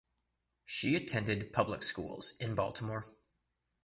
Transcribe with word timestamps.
She 0.65 0.95
attended 0.95 1.53
public 1.53 1.83
schools 1.83 2.33
in 2.39 2.55
Baltimore. 2.55 3.05